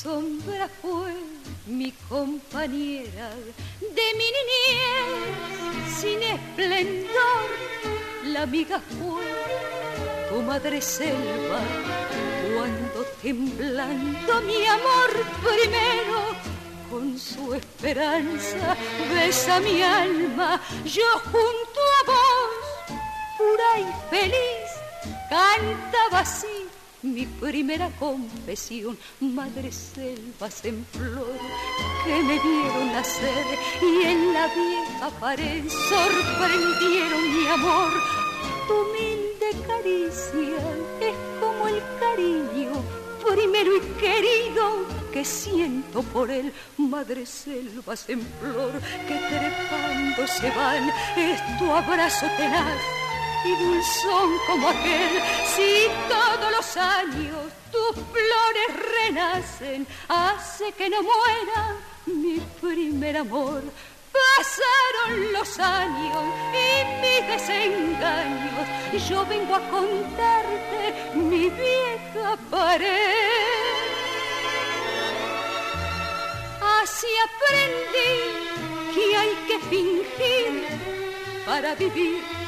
[0.03, 1.15] Sombra fue
[1.67, 3.31] mi compañera
[3.81, 7.49] de mi niñez sin esplendor.
[8.25, 9.23] La amiga fue
[10.29, 11.61] tu madre selva
[12.55, 16.21] cuando temblando mi amor primero
[16.91, 18.77] con su esperanza
[19.15, 22.99] besa mi alma yo junto a vos
[23.39, 24.69] pura y feliz
[25.31, 26.72] cantaba así
[27.03, 31.37] mi primera confesión, madre selvas en flor
[32.05, 33.45] que me vieron nacer
[33.83, 37.93] y en la vieja pared sorprendieron mi amor.
[38.69, 40.63] Tu humilde caricia
[41.01, 42.73] es como el cariño
[43.29, 48.73] primero y querido que siento por él, madre selvas en flor
[49.07, 53.02] que trepando se van, es tu abrazo tenaz
[53.45, 55.23] y dulzón como aquel,
[55.55, 58.71] si todos los años tus flores
[59.01, 61.77] renacen, hace que no muera
[62.07, 63.63] mi primer amor.
[64.13, 66.23] Pasaron los años
[66.53, 73.63] y mis desengaños, yo vengo a contarte mi vieja pared.
[76.83, 80.67] Así aprendí que hay que fingir
[81.47, 82.42] para vivir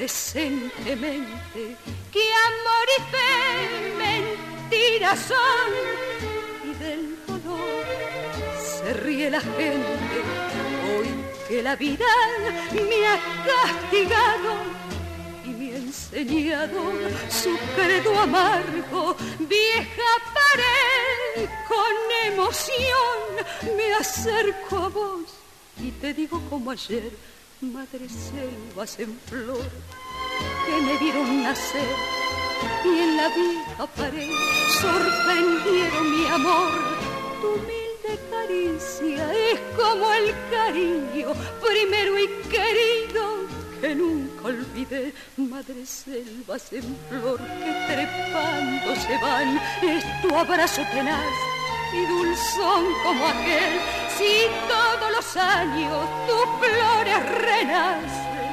[0.00, 1.76] decentemente,
[2.10, 3.28] que amor y fe
[3.98, 5.70] mentiras son.
[6.64, 7.84] Y del dolor
[8.58, 10.16] se ríe la gente.
[10.88, 11.08] Hoy
[11.46, 12.06] que la vida
[12.72, 14.52] me ha castigado
[15.44, 16.80] y me ha enseñado
[17.28, 23.76] su credo amargo, vieja pared con emoción.
[23.76, 25.24] Me acerco a vos
[25.78, 27.12] y te digo como ayer
[27.62, 29.68] madre selvas en flor
[30.66, 31.96] que me vieron nacer
[32.84, 34.30] y en la vieja pared
[34.80, 36.72] sorprendieron mi amor,
[37.40, 43.22] tu humilde caricia es como el cariño, primero y querido,
[43.80, 45.12] que nunca olvidé.
[45.36, 51.34] Madre selvas en flor que trepando se van, es tu abrazo tenaz
[51.92, 54.09] y dulzón como aquel.
[54.20, 58.52] Si todos los años tus flores renacen,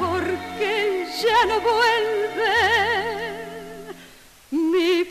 [0.00, 2.56] porque ya no vuelve
[4.50, 5.04] mi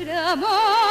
[0.00, 0.86] primer amor.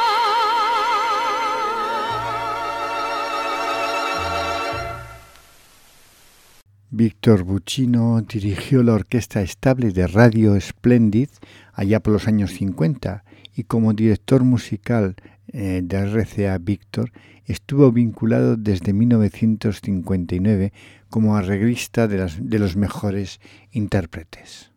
[6.92, 11.30] Víctor Buccino dirigió la orquesta estable de Radio Splendid
[11.74, 13.24] allá por los años 50
[13.56, 15.16] y como director musical
[15.54, 17.12] eh, de RCA Víctor
[17.46, 20.74] estuvo vinculado desde 1959
[21.10, 23.39] como arreglista de, los mejores
[23.72, 24.72] intérpretes.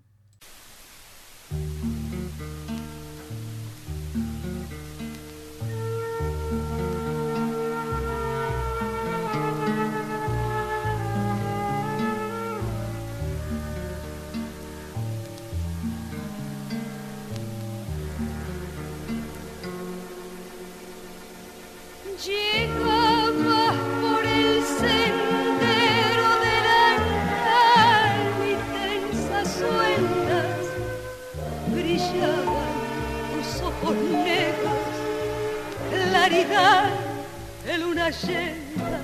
[37.64, 39.00] De luna llena.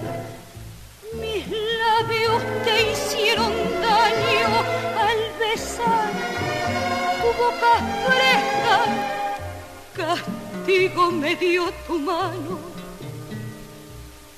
[1.20, 4.48] Mis labios te hicieron daño
[4.98, 6.10] al besar
[7.20, 7.74] tu boca
[8.06, 8.76] fresca,
[9.94, 12.73] castigo me dio tu mano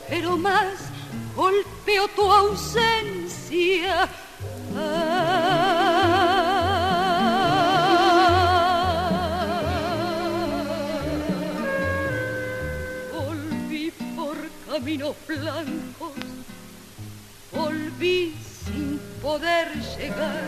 [0.09, 0.91] pero más
[1.35, 4.09] golpeó tu ausencia.
[13.13, 14.37] volví por
[14.71, 16.13] caminos blancos,
[17.53, 20.43] volví sin poder llegar.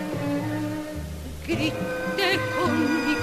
[1.46, 3.14] Grité con mi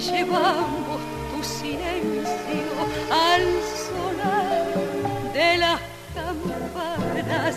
[0.00, 2.70] llevamos tu silencio
[3.10, 3.42] al
[3.84, 4.64] sonar
[5.34, 5.80] de las
[6.14, 7.56] campanas.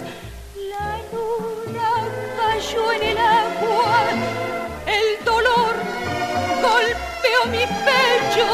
[0.69, 1.91] La luna
[2.37, 4.09] cayó en el agua,
[4.85, 5.75] el dolor
[6.61, 8.47] golpeó mi pecho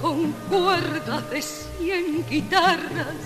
[0.00, 3.22] con cuerdas de cien guitarras.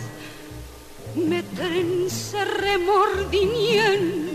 [1.17, 4.30] Me trenza remordimiento.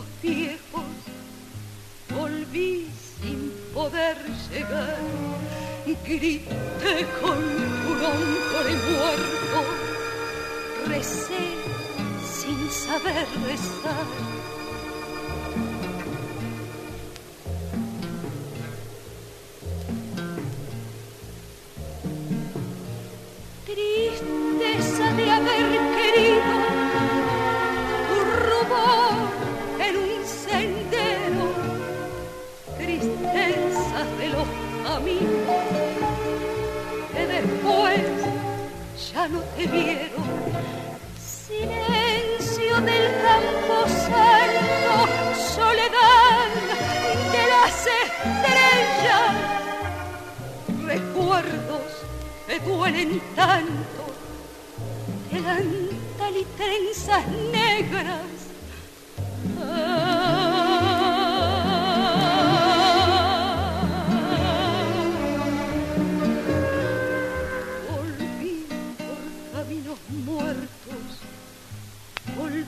[0.00, 0.84] Caminos viejos,
[2.14, 2.88] volví
[3.20, 4.16] sin poder
[4.50, 4.98] llegar.
[6.06, 7.38] Grité con
[7.82, 9.60] tu nombre muerto,
[10.86, 11.42] recé
[12.22, 14.39] sin saber rezar.
[37.70, 38.00] Después
[39.12, 40.24] ya no te vieron.
[41.18, 44.92] Silencio del campo santo,
[45.54, 46.48] soledad
[47.32, 49.32] de las estrellas,
[50.84, 51.88] recuerdos
[52.46, 54.02] que duelen tanto,
[55.30, 58.30] delantal y trenzas negras.
[59.56, 60.19] Volví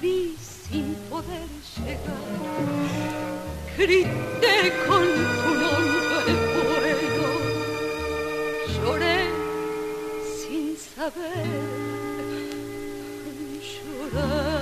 [0.02, 2.22] volví sin poder llegar.
[3.78, 5.06] Grité con
[5.38, 7.28] tu nombre bueno,
[8.74, 9.20] lloré
[10.40, 11.46] sin saber
[13.70, 14.61] llorar.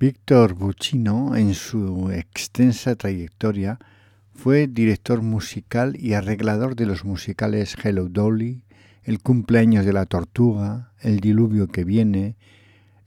[0.00, 3.80] Víctor Buccino, en su extensa trayectoria,
[4.32, 8.62] Fue director musical y arreglador de los musicales Hello Dolly,
[9.02, 12.36] El cumpleaños de la tortuga, El diluvio que viene,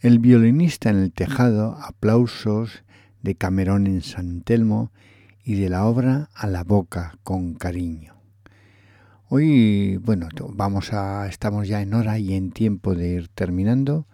[0.01, 2.83] El violinista en el tejado, Aplausos,
[3.21, 4.91] de Camerón en San Telmo
[5.45, 8.15] y de la obra A la boca con cariño.
[9.29, 14.07] Hoy, bueno, vamos a estamos ya en hora y en tiempo de ir terminando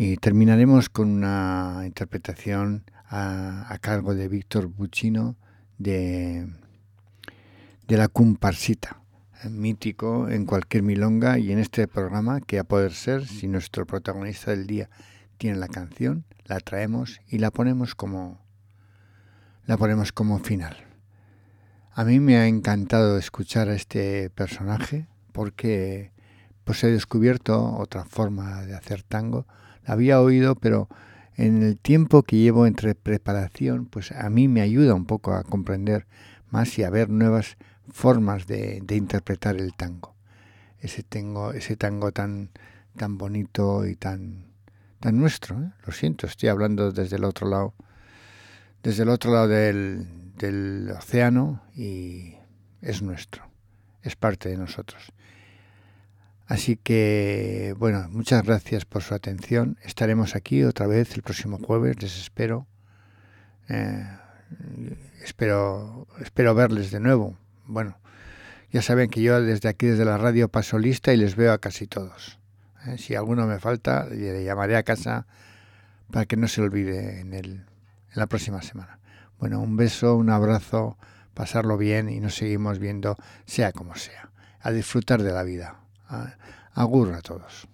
[0.00, 5.34] y terminaremos con una interpretación a, cargo de Víctor Buccino
[5.76, 6.46] de,
[7.88, 9.02] de la comparsita,
[9.50, 14.52] mítico en cualquier milonga y en este programa que a poder ser, si nuestro protagonista
[14.52, 14.88] del día
[15.36, 18.40] tiene la canción, la traemos y la ponemos como
[19.66, 20.76] la ponemos como final.
[21.92, 26.12] A mí me ha encantado escuchar a este personaje porque
[26.62, 29.44] pues he descubierto otra forma de hacer tango.
[29.88, 30.88] Había oído, pero
[31.36, 35.42] en el tiempo que llevo entre preparación, pues a mí me ayuda un poco a
[35.42, 36.06] comprender
[36.50, 37.56] más y a ver nuevas
[37.90, 40.14] formas de, interpretar el tango.
[40.80, 42.50] Ese tango, ese tango tan,
[42.96, 44.46] tan bonito y tan,
[45.00, 45.60] tan nuestro.
[45.60, 45.72] ¿eh?
[45.86, 47.74] Lo siento, estoy hablando desde el otro lado
[48.82, 52.36] desde el otro lado del, océano y
[52.80, 53.44] es nuestro,
[54.02, 55.12] es parte de nosotros.
[56.48, 59.76] Así que, bueno, muchas gracias por su atención.
[59.84, 62.66] Estaremos aquí otra vez el próximo jueves, les espero.
[63.68, 64.02] Eh,
[65.22, 67.36] espero, espero verles de nuevo.
[67.66, 67.98] Bueno,
[68.72, 71.58] ya saben que yo desde aquí, desde la radio, paso lista y les veo a
[71.58, 72.38] casi todos.
[72.86, 75.26] Eh, si alguno me falta, le llamaré a casa
[76.10, 77.66] para que no se olvide en el
[78.14, 79.00] la próxima semana.
[79.38, 80.96] Bueno, un beso, un abrazo,
[81.34, 84.30] pasarlo bien y nos seguimos viendo, sea como sea.
[84.60, 85.80] A disfrutar de la vida.
[86.74, 87.68] Agur a todos.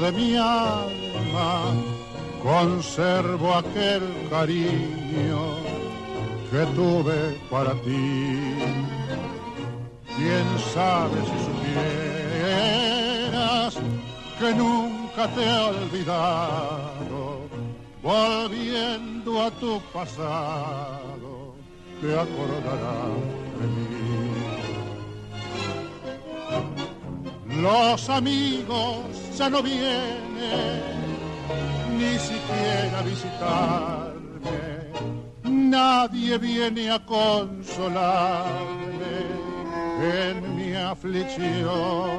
[0.00, 1.72] De mi alma
[2.42, 5.42] conservo aquel cariño
[6.50, 8.54] que tuve para ti.
[10.16, 11.36] Quién sabe si
[12.56, 13.74] supieras
[14.38, 17.20] que nunca te he olvidado,
[18.02, 21.54] volviendo a tu pasado,
[22.00, 23.14] te acordarás
[23.58, 24.23] de mí.
[27.64, 29.06] Los amigos
[29.38, 30.82] ya no vienen
[31.98, 34.60] ni siquiera a visitarme.
[35.44, 38.04] Nadie viene a consolarme
[40.02, 42.10] en mi aflicción.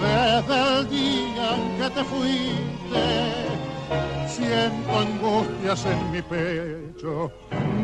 [0.00, 3.04] Desde el día en que te fuiste,
[4.28, 7.32] siento angustias en mi pecho.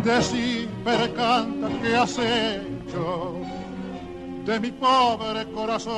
[0.04, 3.57] Decir, percanta, ¿qué has hecho?
[4.48, 5.94] De mi pobre corazón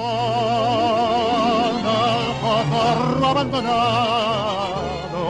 [1.87, 5.23] al cotorro abandonado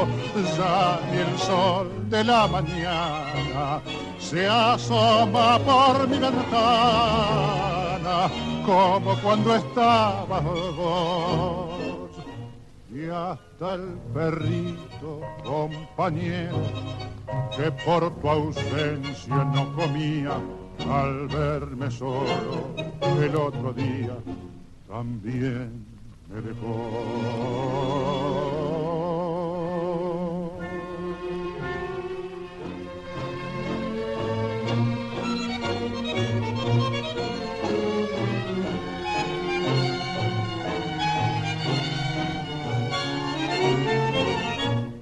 [0.57, 3.83] ya ni el sol de la mañana
[4.19, 7.11] se asoma por mi ventana
[8.65, 10.45] como cuando estabas
[10.79, 12.11] vos.
[12.91, 16.63] Y hasta el perrito compañero
[17.55, 20.41] que por tu ausencia no comía
[20.89, 22.75] al verme solo
[23.21, 24.17] el otro día
[24.89, 25.85] también
[26.29, 27.81] me dejó.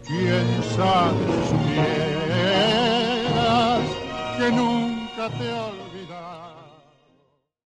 [0.06, 1.37] ¿Quién sabe?
[5.28, 5.87] campeón.